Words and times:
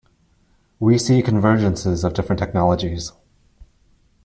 We 0.79 0.97
see 0.97 1.21
convergences 1.21 2.03
of 2.03 2.15
different 2.15 2.39
technologies. 2.39 3.11